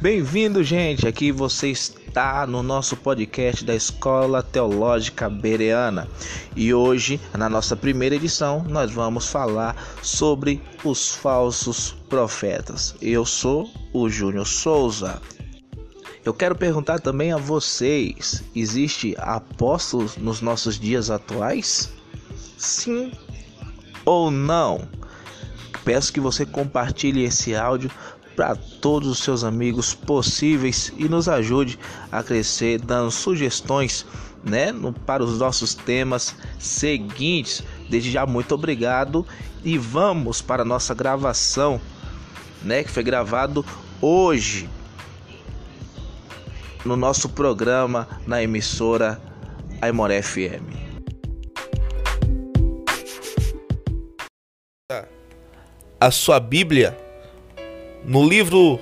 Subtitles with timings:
[0.00, 1.06] Bem-vindo, gente.
[1.06, 6.08] Aqui você está no nosso podcast da Escola Teológica Bereana.
[6.56, 12.94] E hoje, na nossa primeira edição, nós vamos falar sobre os falsos profetas.
[13.02, 15.20] Eu sou o Júnior Souza.
[16.24, 21.92] Eu quero perguntar também a vocês: existe apóstolos nos nossos dias atuais?
[22.56, 23.12] Sim
[24.06, 24.88] ou não?
[25.84, 27.90] Peço que você compartilhe esse áudio
[28.36, 31.78] para todos os seus amigos possíveis e nos ajude
[32.10, 34.06] a crescer dando sugestões
[34.42, 37.62] né, no, para os nossos temas seguintes.
[37.88, 39.26] Desde já, muito obrigado
[39.64, 41.80] e vamos para a nossa gravação,
[42.62, 43.64] né, que foi gravado
[44.00, 44.68] hoje
[46.84, 49.20] no nosso programa na emissora
[49.82, 50.80] Aimoré FM.
[56.00, 56.96] A sua Bíblia
[58.04, 58.80] no livro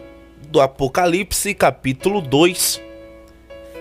[0.48, 2.80] do Apocalipse, capítulo 2,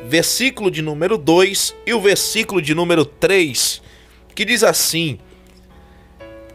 [0.05, 3.81] versículo de número 2 e o versículo de número 3,
[4.33, 5.19] que diz assim: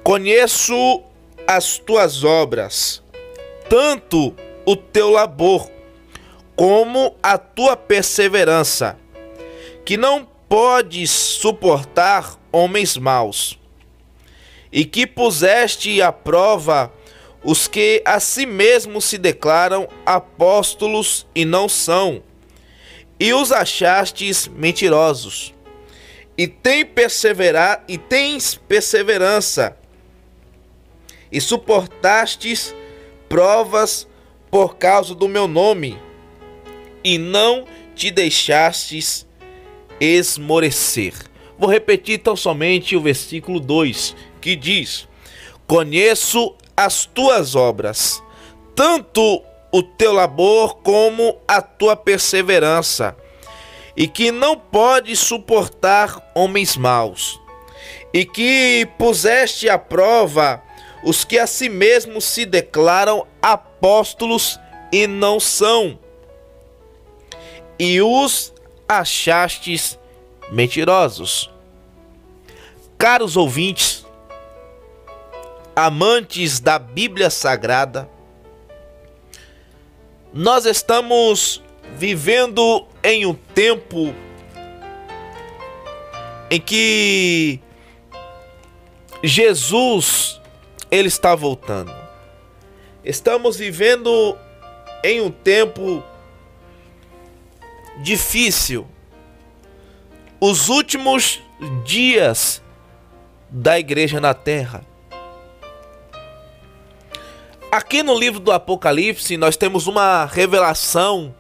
[0.03, 1.03] Conheço
[1.47, 3.03] as tuas obras,
[3.69, 5.71] tanto o teu labor
[6.57, 8.99] como a tua perseverança,
[9.85, 13.59] que não podes suportar homens maus,
[14.71, 16.93] e que puseste à prova
[17.45, 22.23] os que a si mesmos se declaram apóstolos e não são,
[23.19, 25.55] e os achastes mentirosos.
[26.37, 29.77] E tem perseverar e tens perseverança,
[31.31, 32.75] e suportastes
[33.29, 34.07] provas
[34.51, 35.99] por causa do meu nome,
[37.03, 39.27] e não te deixastes
[40.01, 41.15] esmorecer.
[41.59, 45.09] Vou repetir tão somente o versículo 2, que diz:
[45.67, 48.23] Conheço as tuas obras,
[48.75, 53.17] tanto o teu labor como a tua perseverança,
[53.97, 57.41] e que não pode suportar homens maus,
[58.13, 60.63] e que puseste à prova
[61.05, 64.59] os que a si mesmos se declaram apóstolos
[64.93, 65.99] e não são,
[67.79, 68.53] e os
[68.89, 69.99] achastes
[70.51, 71.51] mentirosos.
[72.99, 74.07] Caros ouvintes,
[75.75, 78.09] amantes da Bíblia Sagrada,
[80.33, 81.63] nós estamos
[81.97, 84.15] vivendo em um tempo
[86.51, 87.61] em que
[89.23, 90.41] Jesus
[90.91, 91.95] ele está voltando.
[93.05, 94.37] Estamos vivendo
[95.03, 96.03] em um tempo
[98.03, 98.87] difícil.
[100.41, 101.41] Os últimos
[101.85, 102.63] dias
[103.49, 104.85] da igreja na terra.
[107.73, 111.35] Aqui no livro do Apocalipse, nós temos uma revelação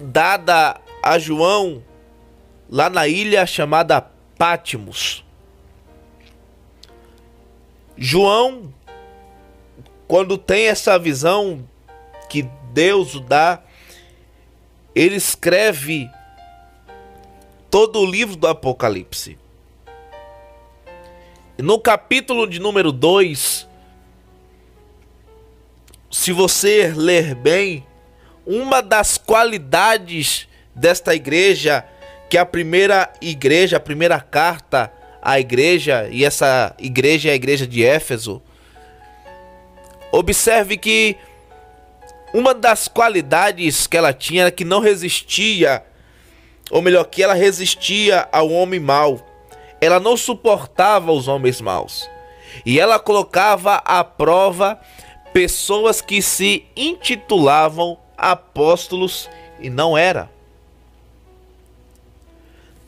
[0.00, 1.84] dada a João
[2.66, 4.00] lá na ilha chamada
[4.38, 5.22] Pátimos.
[7.94, 8.72] João,
[10.06, 11.62] quando tem essa visão
[12.30, 13.62] que Deus o dá,
[14.94, 16.10] ele escreve
[17.70, 19.38] todo o livro do Apocalipse.
[21.58, 23.67] No capítulo de número 2,
[26.10, 27.86] se você ler bem,
[28.46, 31.84] uma das qualidades desta igreja,
[32.30, 37.36] que é a primeira igreja, a primeira carta à igreja, e essa igreja é a
[37.36, 38.42] igreja de Éfeso,
[40.10, 41.16] observe que
[42.32, 45.82] uma das qualidades que ela tinha era que não resistia,
[46.70, 49.26] ou melhor, que ela resistia ao homem mau.
[49.80, 52.08] Ela não suportava os homens maus.
[52.66, 54.78] E ela colocava à prova
[55.38, 60.28] pessoas que se intitulavam apóstolos e não era.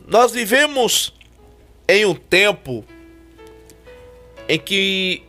[0.05, 1.15] Nós vivemos
[1.87, 2.85] em um tempo
[4.49, 5.23] em que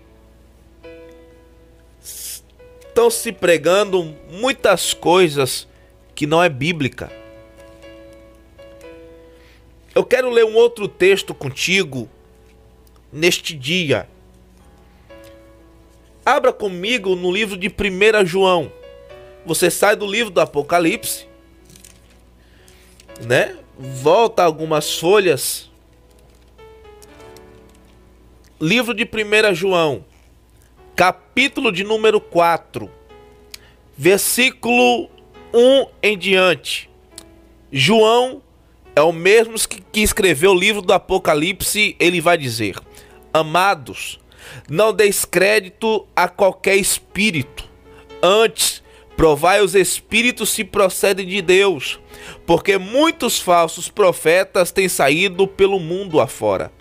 [2.01, 5.67] estão se pregando muitas coisas
[6.15, 7.11] que não é bíblica.
[9.93, 12.09] Eu quero ler um outro texto contigo
[13.13, 14.09] neste dia
[16.25, 18.71] Abra comigo no livro de 1 João.
[19.43, 21.27] Você sai do livro do Apocalipse,
[23.25, 23.57] né?
[23.77, 25.71] Volta algumas folhas.
[28.59, 30.05] Livro de 1 João,
[30.95, 32.87] capítulo de número 4,
[33.97, 35.09] versículo
[35.51, 36.87] 1 em diante.
[37.71, 38.43] João
[38.95, 39.55] é o mesmo
[39.91, 42.75] que escreveu o livro do Apocalipse, ele vai dizer:
[43.33, 44.20] Amados,
[44.69, 47.69] não deis crédito a qualquer espírito,
[48.21, 48.81] antes
[49.21, 51.99] Provai os espíritos se procedem de Deus,
[52.43, 56.71] porque muitos falsos profetas têm saído pelo mundo afora.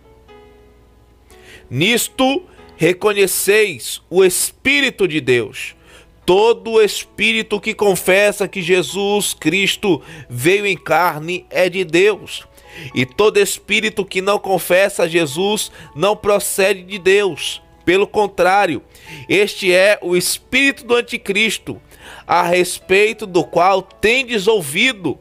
[1.69, 2.43] Nisto
[2.79, 5.77] reconheceis o Espírito de Deus.
[6.25, 12.47] Todo espírito que confessa que Jesus Cristo veio em carne é de Deus.
[12.95, 17.63] E todo espírito que não confessa Jesus não procede de Deus.
[17.85, 18.83] Pelo contrário,
[19.29, 21.81] este é o espírito do anticristo,
[22.27, 25.19] a respeito do qual tendes ouvido,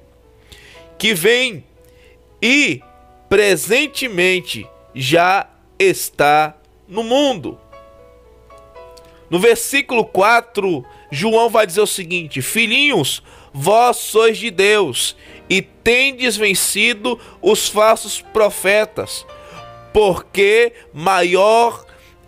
[0.98, 1.64] que vem
[2.42, 2.82] e
[3.28, 6.56] presentemente já está
[6.88, 7.58] no mundo.
[9.30, 13.22] No versículo 4, João vai dizer o seguinte: Filhinhos,
[13.54, 15.16] vós sois de Deus
[15.50, 19.26] e tendes vencido os falsos profetas,
[19.92, 21.86] porque maior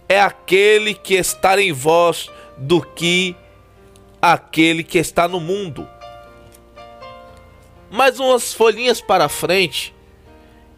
[0.09, 3.35] é aquele que está em vós do que
[4.21, 5.87] aquele que está no mundo.
[7.89, 9.93] Mais umas folhinhas para frente,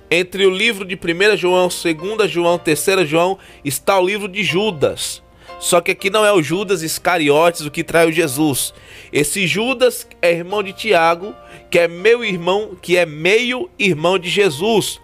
[0.09, 5.22] entre o livro de 1 João, 2 João, 3 João, está o livro de Judas.
[5.63, 8.73] Só que aqui não é o Judas Iscariotes o que traiu Jesus.
[9.13, 11.33] Esse Judas é irmão de Tiago,
[11.71, 14.99] que é meu irmão, que é meio irmão de Jesus.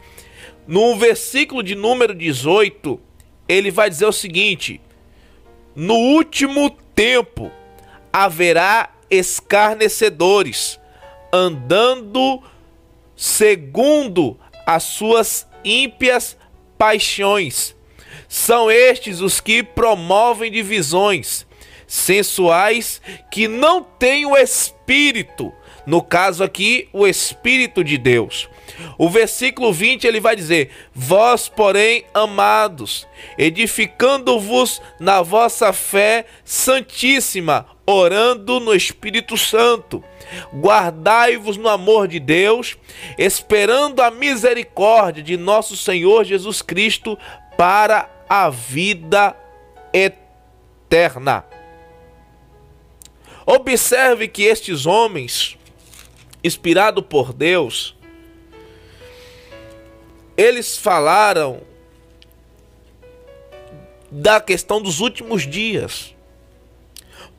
[0.68, 3.00] No versículo de número 18,
[3.48, 4.82] ele vai dizer o seguinte:
[5.74, 7.50] No último tempo
[8.12, 10.78] haverá escarnecedores,
[11.32, 12.44] andando
[13.16, 16.36] segundo as suas ímpias
[16.78, 17.79] paixões.
[18.30, 21.48] São estes os que promovem divisões
[21.88, 25.52] sensuais que não têm o espírito,
[25.84, 28.48] no caso aqui, o espírito de Deus.
[29.00, 38.60] O versículo 20 ele vai dizer: Vós, porém, amados, edificando-vos na vossa fé santíssima, orando
[38.60, 40.04] no Espírito Santo,
[40.54, 42.78] guardai-vos no amor de Deus,
[43.18, 47.18] esperando a misericórdia de nosso Senhor Jesus Cristo
[47.58, 49.36] para a vida
[49.92, 51.44] eterna.
[53.46, 55.58] Observe que estes homens,
[56.44, 57.98] inspirados por Deus,
[60.38, 61.62] eles falaram
[64.12, 66.16] da questão dos últimos dias.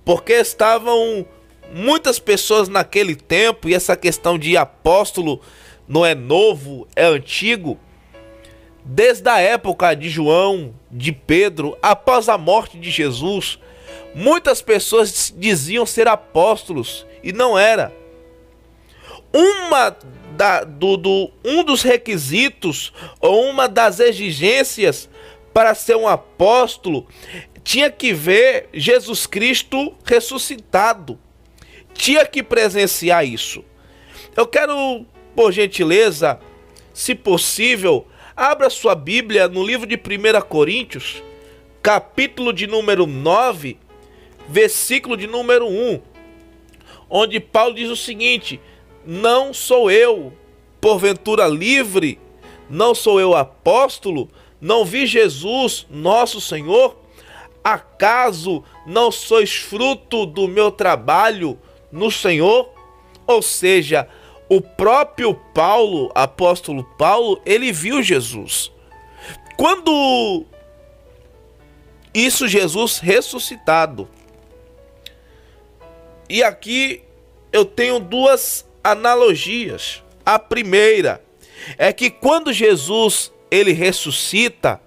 [0.04, 1.24] Porque estavam
[1.72, 5.40] muitas pessoas naquele tempo, e essa questão de apóstolo
[5.86, 7.78] não é novo, é antigo.
[8.92, 13.56] Desde a época de João, de Pedro, após a morte de Jesus,
[14.12, 17.94] muitas pessoas diziam ser apóstolos e não era.
[19.32, 19.96] Uma
[20.36, 25.08] da, do, do, um dos requisitos ou uma das exigências
[25.54, 27.06] para ser um apóstolo
[27.62, 31.16] tinha que ver Jesus Cristo ressuscitado,
[31.94, 33.64] tinha que presenciar isso.
[34.36, 36.40] Eu quero, por gentileza,
[36.92, 38.04] se possível,
[38.40, 41.22] abra sua Bíblia no livro de 1 Coríntios,
[41.82, 43.76] capítulo de número 9,
[44.48, 46.00] versículo de número 1,
[47.10, 48.58] onde Paulo diz o seguinte:
[49.04, 50.32] não sou eu,
[50.80, 52.18] porventura livre?
[52.70, 54.30] Não sou eu apóstolo?
[54.58, 56.96] Não vi Jesus, nosso Senhor?
[57.62, 61.58] Acaso não sois fruto do meu trabalho
[61.92, 62.72] no Senhor?
[63.26, 64.08] Ou seja,
[64.50, 68.72] o próprio Paulo, apóstolo Paulo, ele viu Jesus.
[69.56, 70.44] Quando
[72.12, 74.08] isso Jesus ressuscitado.
[76.28, 77.04] E aqui
[77.52, 80.02] eu tenho duas analogias.
[80.26, 81.22] A primeira
[81.78, 84.80] é que quando Jesus ele ressuscita,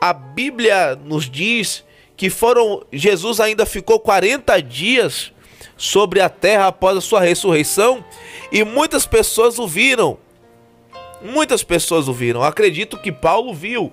[0.00, 1.84] a Bíblia nos diz
[2.16, 5.32] que foram Jesus ainda ficou 40 dias
[5.76, 8.04] sobre a terra após a sua ressurreição
[8.50, 10.18] e muitas pessoas o viram.
[11.22, 12.42] Muitas pessoas o viram.
[12.42, 13.92] Acredito que Paulo viu.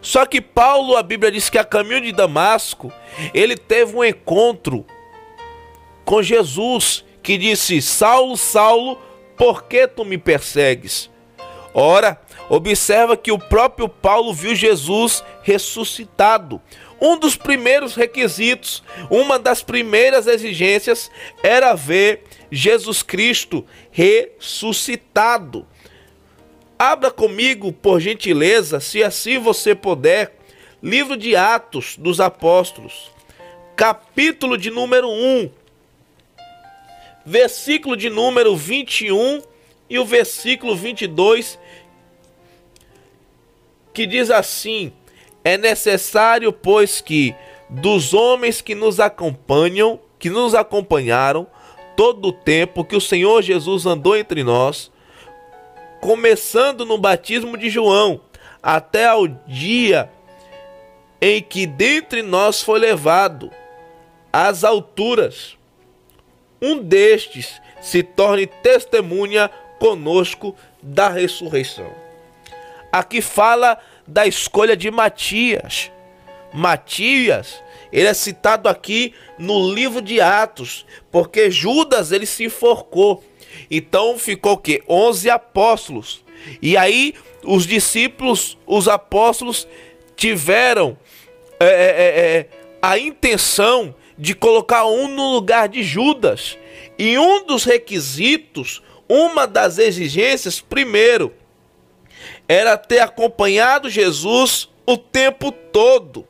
[0.00, 2.92] Só que Paulo, a Bíblia diz que a caminho de Damasco,
[3.34, 4.86] ele teve um encontro
[6.04, 8.98] com Jesus que disse: Saulo, Saulo,
[9.36, 11.10] por que tu me persegues?
[11.74, 16.60] Ora, observa que o próprio Paulo viu Jesus ressuscitado.
[17.00, 21.10] Um dos primeiros requisitos, uma das primeiras exigências
[21.42, 25.66] era ver Jesus Cristo ressuscitado.
[26.78, 30.36] Abra comigo, por gentileza, se assim você puder,
[30.82, 33.10] livro de Atos dos Apóstolos,
[33.76, 35.50] capítulo de número 1
[37.28, 39.42] versículo de número 21
[39.90, 41.58] e o versículo 22,
[43.92, 44.90] que diz assim:
[45.48, 47.34] É necessário, pois, que
[47.70, 51.46] dos homens que nos acompanham que nos acompanharam
[51.96, 54.92] todo o tempo que o Senhor Jesus andou entre nós,
[56.02, 58.20] começando no batismo de João,
[58.62, 60.10] até ao dia
[61.18, 63.50] em que dentre nós foi levado
[64.30, 65.56] às alturas.
[66.60, 71.90] Um destes se torne testemunha conosco da ressurreição.
[72.92, 73.78] Aqui fala
[74.08, 75.92] da escolha de Matias.
[76.52, 77.62] Matias,
[77.92, 83.22] ele é citado aqui no livro de Atos, porque Judas ele se enforcou.
[83.70, 84.82] Então ficou o quê?
[84.88, 86.24] 11 apóstolos.
[86.62, 89.68] E aí os discípulos, os apóstolos
[90.16, 90.96] tiveram
[91.60, 92.48] é, é, é, é
[92.80, 96.56] a intenção de colocar um no lugar de Judas.
[96.98, 101.32] E um dos requisitos, uma das exigências, primeiro,
[102.48, 106.26] era ter acompanhado Jesus o tempo todo.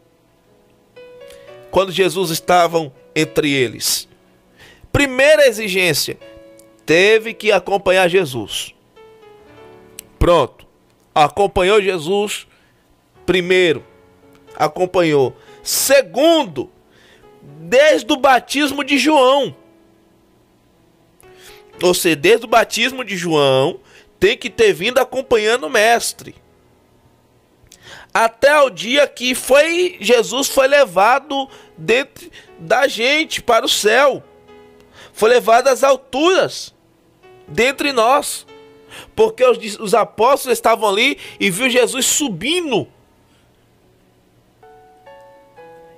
[1.71, 4.09] Quando Jesus estava entre eles.
[4.91, 6.19] Primeira exigência,
[6.85, 8.75] teve que acompanhar Jesus.
[10.19, 10.67] Pronto.
[11.15, 12.49] Acompanhou Jesus
[13.25, 13.85] primeiro.
[14.57, 15.37] Acompanhou.
[15.63, 16.71] Segundo,
[17.43, 19.55] desde o batismo de João.
[21.83, 23.79] Ou seja, desde o batismo de João,
[24.19, 26.35] tem que ter vindo acompanhando o mestre.
[28.13, 34.23] Até o dia que foi Jesus foi levado dentro da gente para o céu.
[35.13, 36.75] Foi levado às alturas
[37.47, 38.47] dentre nós.
[39.15, 42.89] Porque os, os apóstolos estavam ali e viu Jesus subindo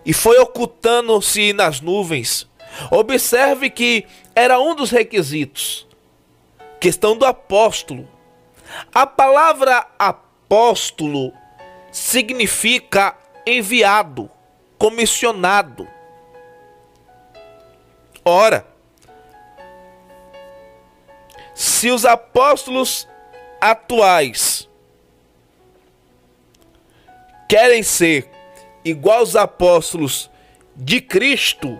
[0.04, 2.48] e foi ocultando-se nas nuvens.
[2.90, 5.86] Observe que era um dos requisitos.
[6.80, 8.08] Questão do apóstolo.
[8.94, 11.32] A palavra apóstolo
[11.92, 14.30] significa enviado,
[14.78, 15.86] comissionado.
[18.24, 18.66] Ora,
[21.54, 23.06] se os apóstolos
[23.60, 24.68] atuais
[27.46, 28.30] querem ser
[28.84, 30.30] igual aos apóstolos
[30.74, 31.78] de Cristo,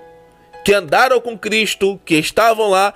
[0.65, 2.93] que andaram com Cristo, que estavam lá,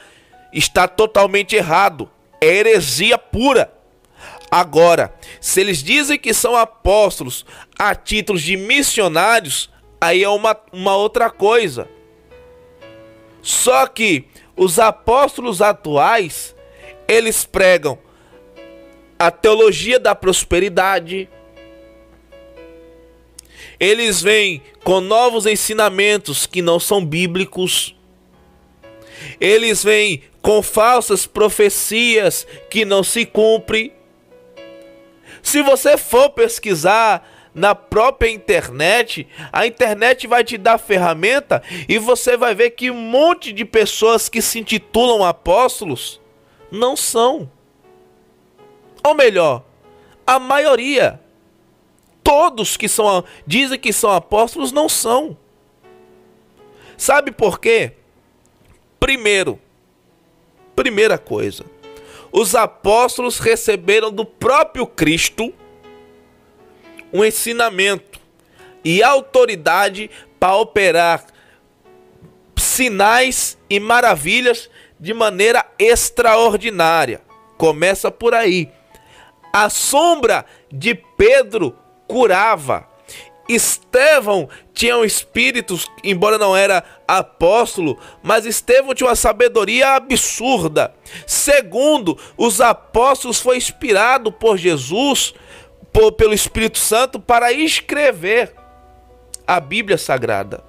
[0.55, 2.09] está totalmente errado.
[2.41, 3.73] É heresia pura.
[4.51, 7.45] Agora, se eles dizem que são apóstolos
[7.77, 9.69] a títulos de missionários,
[10.01, 11.89] aí é uma, uma outra coisa.
[13.43, 16.55] Só que os apóstolos atuais,
[17.09, 17.99] eles pregam
[19.19, 21.29] a teologia da prosperidade,
[23.79, 27.94] eles vêm com novos ensinamentos que não são bíblicos.
[29.41, 33.93] Eles vêm com falsas profecias que não se cumprem.
[35.43, 42.37] Se você for pesquisar na própria internet, a internet vai te dar ferramenta e você
[42.37, 46.21] vai ver que um monte de pessoas que se intitulam apóstolos
[46.71, 47.51] não são.
[49.05, 49.65] Ou melhor,
[50.27, 51.21] a maioria
[52.25, 55.37] todos que são dizem que são apóstolos não são.
[56.97, 57.93] Sabe por quê?
[59.05, 59.61] Primeiro,
[60.75, 61.63] primeira coisa,
[62.33, 65.53] os apóstolos receberam do próprio Cristo
[67.13, 68.19] um ensinamento
[68.83, 71.27] e autoridade para operar
[72.57, 77.21] sinais e maravilhas de maneira extraordinária.
[77.59, 78.71] Começa por aí.
[79.53, 81.77] A sombra de Pedro
[82.09, 82.89] curava.
[83.49, 90.95] Estevão tinha um espírito, embora não era apóstolo, mas Estevão tinha uma sabedoria absurda.
[91.27, 95.35] Segundo, os apóstolos foi inspirado por Jesus,
[95.93, 98.55] por, pelo Espírito Santo, para escrever
[99.47, 100.65] a Bíblia Sagrada,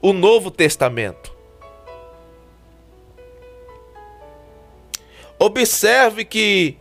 [0.00, 1.30] o Novo Testamento.
[5.38, 6.79] Observe que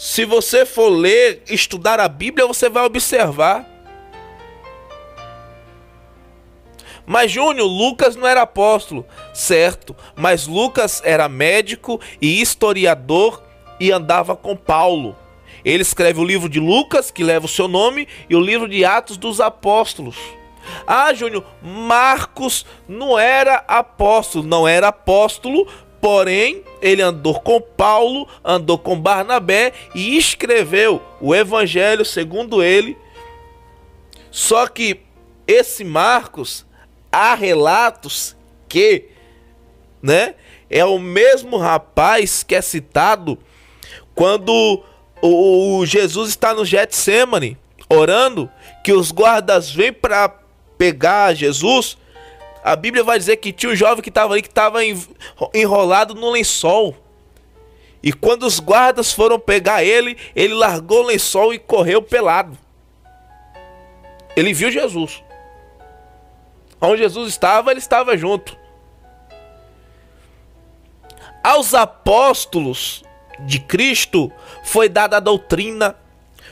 [0.00, 3.68] se você for ler, estudar a Bíblia, você vai observar.
[7.04, 9.94] Mas Júnior, Lucas não era apóstolo, certo?
[10.16, 13.42] Mas Lucas era médico e historiador
[13.78, 15.14] e andava com Paulo.
[15.62, 18.82] Ele escreve o livro de Lucas, que leva o seu nome, e o livro de
[18.86, 20.16] Atos dos Apóstolos.
[20.86, 25.68] Ah, Júnior, Marcos não era apóstolo, não era apóstolo,
[26.00, 32.96] Porém, ele andou com Paulo, andou com Barnabé e escreveu o evangelho segundo ele.
[34.30, 35.00] Só que
[35.46, 36.64] esse Marcos
[37.12, 38.36] há relatos
[38.68, 39.08] que,
[40.02, 40.34] né,
[40.70, 43.36] é o mesmo rapaz que é citado
[44.14, 44.82] quando
[45.20, 48.48] o, o Jesus está no Getsemane orando,
[48.84, 50.28] que os guardas vêm para
[50.78, 51.98] pegar Jesus.
[52.62, 54.80] A Bíblia vai dizer que tinha um jovem que estava ali que estava
[55.54, 56.96] enrolado no lençol.
[58.02, 62.56] E quando os guardas foram pegar ele, ele largou o lençol e correu pelado.
[64.36, 65.22] Ele viu Jesus.
[66.80, 68.56] Onde Jesus estava, ele estava junto.
[71.42, 73.02] Aos apóstolos
[73.40, 74.30] de Cristo
[74.62, 75.96] foi dada a doutrina,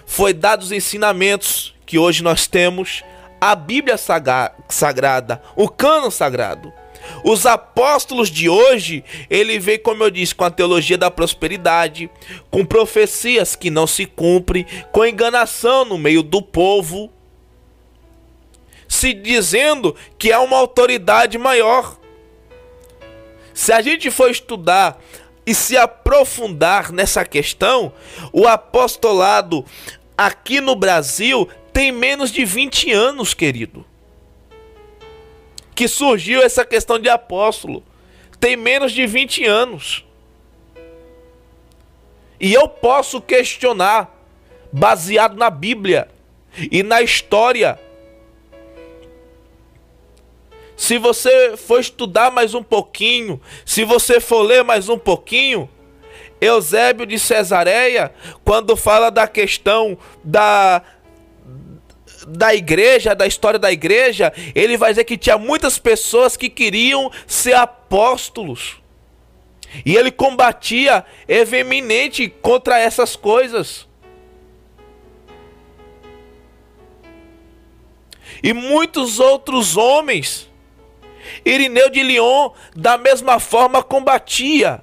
[0.07, 3.03] foi dados os ensinamentos que hoje nós temos,
[3.41, 4.55] a Bíblia sagrada,
[5.57, 6.73] o cano sagrado.
[7.25, 12.11] Os apóstolos de hoje, ele vem, como eu disse, com a teologia da prosperidade,
[12.51, 17.11] com profecias que não se cumprem, com enganação no meio do povo,
[18.87, 21.99] se dizendo que é uma autoridade maior.
[23.53, 24.99] Se a gente for estudar
[25.45, 27.93] e se aprofundar nessa questão,
[28.33, 29.65] o apostolado
[30.17, 33.85] aqui no Brasil tem menos de 20 anos, querido.
[35.79, 37.85] Que surgiu essa questão de apóstolo.
[38.41, 40.05] Tem menos de 20 anos.
[42.41, 44.13] E eu posso questionar,
[44.73, 46.09] baseado na Bíblia
[46.73, 47.79] e na história.
[50.77, 55.71] Se você for estudar mais um pouquinho, se você for ler mais um pouquinho,
[56.41, 58.13] Eusébio de Cesareia,
[58.45, 60.83] quando fala da questão da
[62.29, 67.11] da igreja, da história da igreja, ele vai dizer que tinha muitas pessoas que queriam
[67.27, 68.77] ser apóstolos.
[69.85, 71.05] E ele combatia
[71.47, 73.87] veemente contra essas coisas.
[78.43, 80.49] E muitos outros homens,
[81.45, 84.83] Irineu de Lyon, da mesma forma combatia.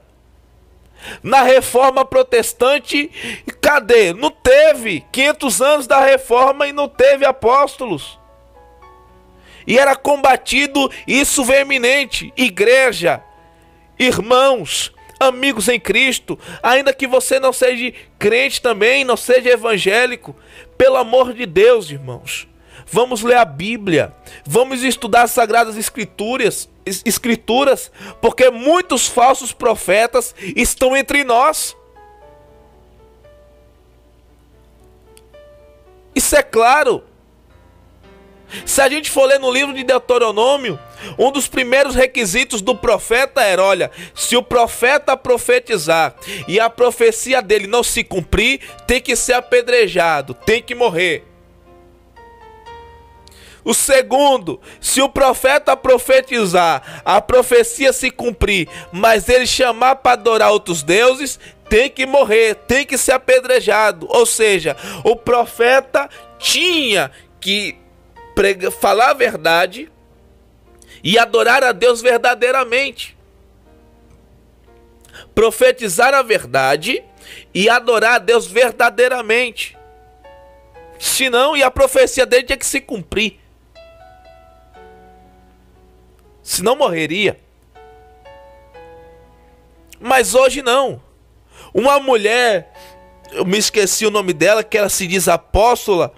[1.22, 3.12] Na reforma protestante,
[3.62, 4.14] cadê?
[4.14, 8.20] Não teve 500 anos da reforma e não teve apóstolos.
[9.68, 13.24] E era combatido isso veemente, igreja,
[13.98, 20.36] irmãos, amigos em Cristo, ainda que você não seja crente também, não seja evangélico,
[20.78, 22.48] pelo amor de Deus, irmãos.
[22.92, 24.14] Vamos ler a Bíblia,
[24.46, 26.70] vamos estudar as sagradas escrituras,
[27.04, 31.76] escrituras, porque muitos falsos profetas estão entre nós.
[36.14, 37.04] Isso é claro.
[38.66, 40.80] Se a gente for ler no livro de Deuteronômio,
[41.18, 46.16] um dos primeiros requisitos do profeta era: olha, se o profeta profetizar
[46.48, 51.35] e a profecia dele não se cumprir, tem que ser apedrejado, tem que morrer.
[53.66, 60.52] O segundo, se o profeta profetizar, a profecia se cumprir, mas ele chamar para adorar
[60.52, 64.06] outros deuses, tem que morrer, tem que ser apedrejado.
[64.08, 67.10] Ou seja, o profeta tinha
[67.42, 67.76] que
[68.36, 69.92] prega, falar a verdade
[71.04, 73.18] e adorar a Deus verdadeiramente.
[75.34, 77.04] Profetizar a verdade
[77.52, 79.76] e adorar a Deus verdadeiramente.
[81.00, 83.40] Senão, e a profecia dele tinha que se cumprir
[86.46, 87.40] senão morreria.
[90.00, 91.02] Mas hoje não.
[91.74, 92.72] Uma mulher,
[93.32, 96.14] eu me esqueci o nome dela, que ela se diz apóstola,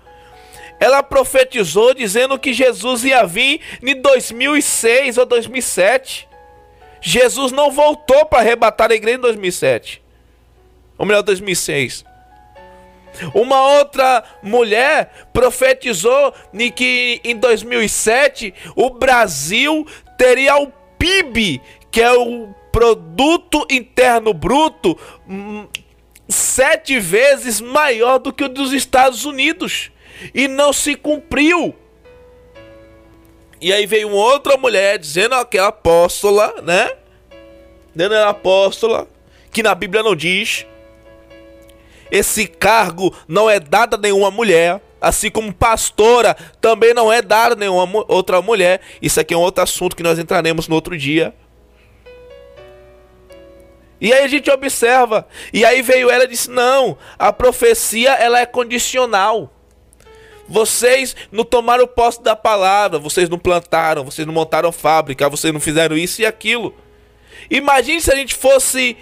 [0.79, 6.27] ela profetizou dizendo que Jesus ia vir em 2006 ou 2007.
[6.99, 10.03] Jesus não voltou para arrebatar a igreja em 2007.
[10.97, 12.05] Ou melhor, 2006.
[13.33, 16.33] Uma outra mulher profetizou
[16.75, 19.87] que em 2007 o Brasil
[20.17, 25.67] teria o PIB, que é o produto interno bruto, hum,
[26.27, 29.91] sete vezes maior do que o dos Estados Unidos.
[30.33, 31.75] E não se cumpriu.
[33.61, 36.91] E aí veio outra mulher dizendo que é apóstola, né?
[37.95, 39.07] Dizendo é apóstola,
[39.51, 40.65] que na Bíblia não diz.
[42.11, 47.55] Esse cargo não é dado a nenhuma mulher assim como pastora também não é dar
[47.55, 48.81] nenhuma outra mulher.
[49.01, 51.33] Isso aqui é um outro assunto que nós entraremos no outro dia.
[53.99, 58.39] E aí a gente observa, e aí veio ela e disse: "Não, a profecia ela
[58.39, 59.51] é condicional.
[60.47, 65.59] Vocês não tomaram posse da palavra, vocês não plantaram, vocês não montaram fábrica, vocês não
[65.59, 66.73] fizeram isso e aquilo.
[67.49, 68.95] Imagine se a gente fosse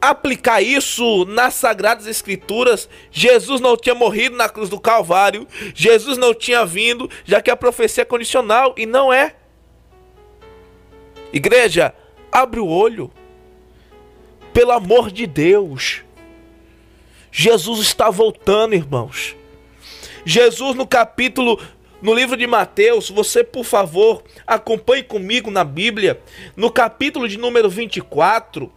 [0.00, 6.34] aplicar isso nas sagradas escrituras, Jesus não tinha morrido na cruz do Calvário, Jesus não
[6.34, 9.34] tinha vindo, já que a profecia é condicional e não é.
[11.32, 11.94] Igreja,
[12.30, 13.10] abre o olho.
[14.52, 16.02] Pelo amor de Deus.
[17.30, 19.36] Jesus está voltando, irmãos.
[20.24, 21.60] Jesus no capítulo
[22.00, 26.20] no livro de Mateus, você, por favor, acompanhe comigo na Bíblia,
[26.54, 28.70] no capítulo de número 24,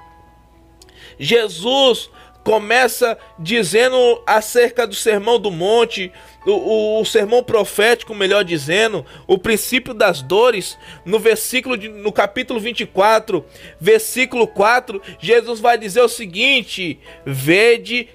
[1.19, 2.09] Jesus
[2.43, 6.11] começa dizendo acerca do sermão do monte,
[6.45, 12.11] o, o, o, sermão profético, melhor dizendo, o princípio das dores, no versículo de, no
[12.11, 13.45] capítulo 24,
[13.79, 18.09] versículo 4, Jesus vai dizer o seguinte: Vede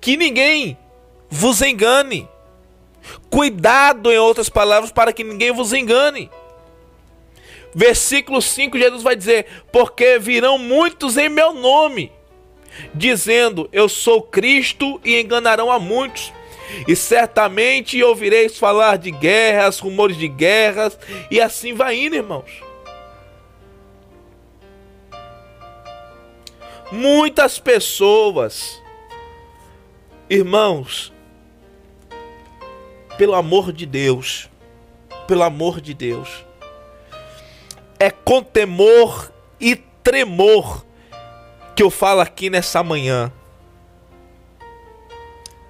[0.00, 0.76] que ninguém
[1.28, 2.28] vos engane.
[3.28, 6.30] Cuidado, em outras palavras, para que ninguém vos engane.
[7.74, 12.12] Versículo 5, Jesus vai dizer: Porque virão muitos em meu nome,
[12.94, 16.32] dizendo: Eu sou Cristo, e enganarão a muitos.
[16.88, 20.98] E certamente ouvireis falar de guerras, rumores de guerras,
[21.30, 22.50] e assim vai indo, irmãos.
[26.90, 28.82] Muitas pessoas,
[30.28, 31.12] irmãos,
[33.16, 34.48] pelo amor de Deus,
[35.26, 36.44] pelo amor de Deus,
[37.98, 40.84] é com temor e tremor
[41.74, 43.32] que eu falo aqui nessa manhã.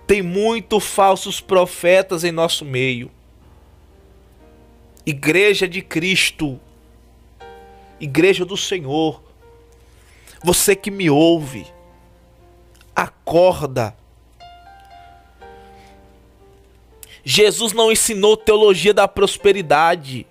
[0.07, 3.11] Tem muito falsos profetas em nosso meio.
[5.07, 6.61] Igreja de Cristo,
[8.01, 9.23] Igreja do Senhor,
[10.43, 11.67] você que me ouve,
[12.95, 13.97] acorda
[17.25, 20.27] Jesus não ensinou teologia da prosperidade.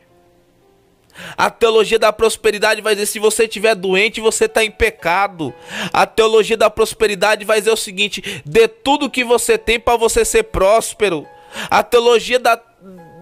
[1.37, 5.53] A teologia da prosperidade vai dizer: se você estiver doente, você está em pecado.
[5.91, 10.25] A teologia da prosperidade vai dizer o seguinte: dê tudo que você tem para você
[10.25, 11.27] ser próspero.
[11.69, 12.59] A teologia da,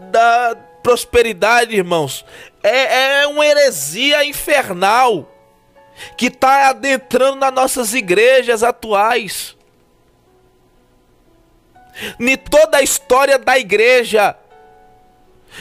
[0.09, 2.25] da prosperidade, irmãos,
[2.63, 5.29] é, é uma heresia infernal
[6.17, 9.55] que está adentrando nas nossas igrejas atuais.
[12.19, 14.35] Em toda a história da igreja,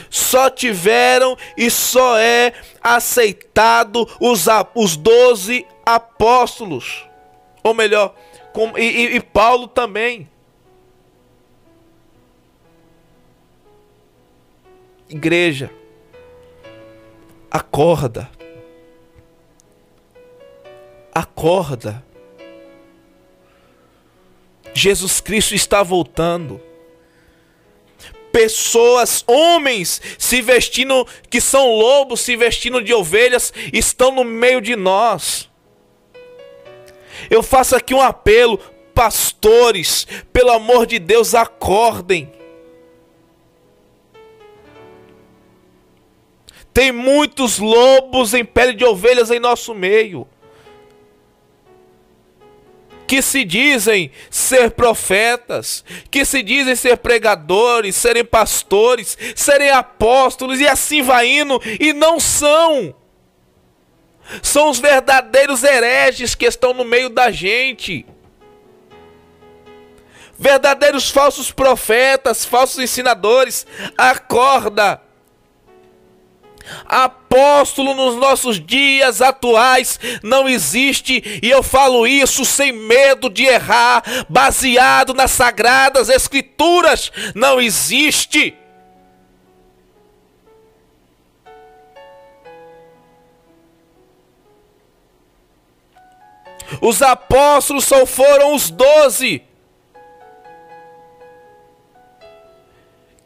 [0.09, 7.07] só tiveram e só é aceitado os, os doze apóstolos.
[7.63, 8.15] Ou melhor,
[8.53, 10.29] com, e, e Paulo também.
[15.09, 15.71] Igreja,
[17.51, 18.31] acorda.
[21.13, 22.05] Acorda.
[24.73, 26.61] Jesus Cristo está voltando.
[28.33, 34.77] Pessoas, homens, se vestindo, que são lobos, se vestindo de ovelhas, estão no meio de
[34.77, 35.49] nós.
[37.29, 38.59] Eu faço aqui um apelo,
[38.95, 42.33] pastores, pelo amor de Deus, acordem.
[46.73, 50.27] Tem muitos lobos em pele de ovelhas em nosso meio
[53.11, 60.69] que se dizem ser profetas, que se dizem ser pregadores, serem pastores, serem apóstolos e
[60.69, 62.95] assim vai indo e não são.
[64.41, 68.07] São os verdadeiros hereges que estão no meio da gente.
[70.39, 73.67] Verdadeiros falsos profetas, falsos ensinadores,
[73.99, 75.03] acorda
[76.85, 84.03] Apóstolo nos nossos dias atuais não existe, e eu falo isso sem medo de errar,
[84.29, 88.57] baseado nas sagradas escrituras, não existe.
[96.81, 99.43] Os apóstolos só foram os doze.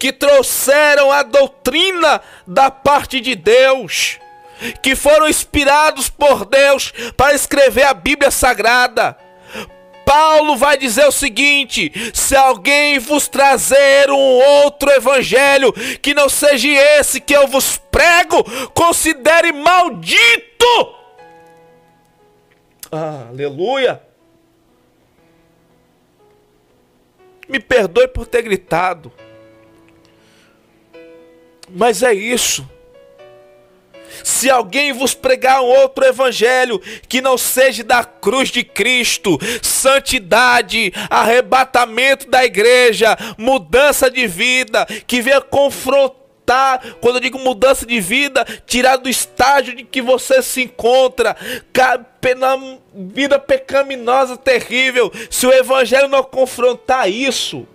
[0.04, 4.18] Que trouxeram a doutrina da parte de Deus,
[4.82, 9.16] que foram inspirados por Deus para escrever a Bíblia Sagrada.
[10.04, 16.68] Paulo vai dizer o seguinte: se alguém vos trazer um outro evangelho que não seja
[16.68, 20.94] esse que eu vos prego, considere maldito.
[22.92, 24.02] Ah, aleluia.
[27.48, 29.10] Me perdoe por ter gritado.
[31.68, 32.68] Mas é isso.
[34.22, 40.92] Se alguém vos pregar um outro evangelho que não seja da cruz de Cristo, santidade,
[41.10, 48.46] arrebatamento da igreja, mudança de vida, que venha confrontar, quando eu digo mudança de vida,
[48.66, 51.36] tirar do estágio de que você se encontra,
[52.36, 52.56] na
[52.94, 57.66] vida pecaminosa terrível, se o evangelho não confrontar isso,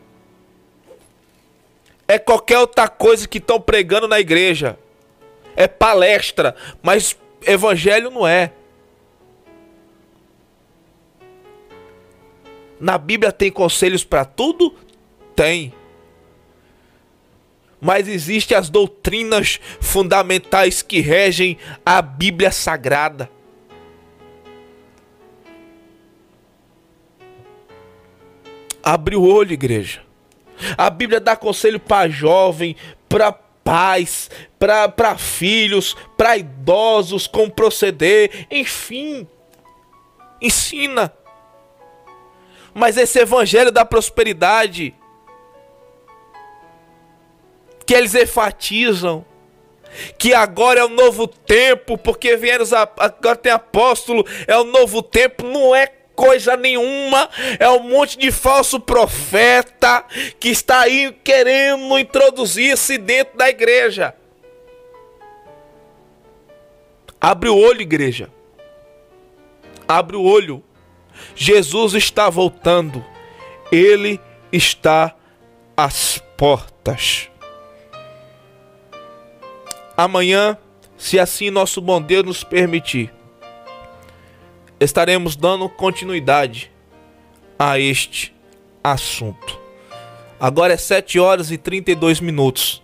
[2.09, 4.79] é qualquer outra coisa que estão pregando na igreja.
[5.55, 8.51] É palestra, mas evangelho não é.
[12.79, 14.75] Na Bíblia tem conselhos para tudo?
[15.35, 15.71] Tem.
[17.81, 23.29] mas existem as doutrinas fundamentais que regem a Bíblia Sagrada.
[28.83, 30.08] Abre o olho, igreja.
[30.77, 32.75] A Bíblia dá conselho para jovem,
[33.07, 39.27] para pais, para filhos, para idosos, como proceder, enfim.
[40.41, 41.13] Ensina.
[42.73, 44.95] Mas esse evangelho da prosperidade
[47.85, 49.25] que eles enfatizam
[50.17, 52.65] que agora é o novo tempo, porque vieram
[52.97, 55.87] agora tem apóstolo, é o novo tempo, não é
[56.19, 60.03] coisa nenhuma, é um monte de falso profeta
[60.37, 64.13] que está aí querendo introduzir-se dentro da igreja.
[67.21, 68.29] Abre o olho, igreja.
[69.87, 70.61] Abre o olho.
[71.33, 73.03] Jesus está voltando.
[73.71, 74.19] Ele
[74.51, 75.15] está
[75.77, 77.29] às portas.
[79.95, 80.57] Amanhã,
[80.97, 83.09] se assim nosso bom Deus nos permitir,
[84.79, 86.71] estaremos dando continuidade
[87.57, 88.33] a este
[88.83, 89.59] assunto.
[90.39, 92.81] Agora é 7 horas e 32 minutos.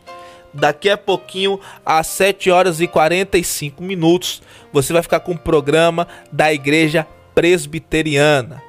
[0.53, 6.07] Daqui a pouquinho, às 7 horas e 45 minutos, você vai ficar com o programa
[6.31, 8.61] da Igreja Presbiteriana.